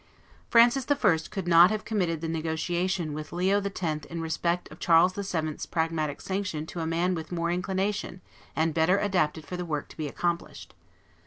Francis 0.49 0.87
I. 0.89 1.17
could 1.29 1.47
not 1.47 1.69
have 1.69 1.85
committed 1.85 2.21
the 2.21 2.27
negotiation 2.27 3.13
with 3.13 3.31
Leo 3.31 3.61
X. 3.61 3.81
in 4.07 4.19
respect 4.19 4.67
of 4.71 4.79
Charles 4.79 5.13
VII.'s 5.13 5.67
Pragmatic 5.67 6.21
Sanction 6.21 6.65
to 6.65 6.79
a 6.79 6.87
man 6.87 7.13
with 7.13 7.31
more 7.31 7.51
inclination 7.51 8.21
and 8.55 8.73
better 8.73 8.97
adapted 8.97 9.45
for 9.45 9.57
the 9.57 9.63
work 9.63 9.89
to 9.89 9.97
be 9.97 10.07
accomplished. 10.07 10.73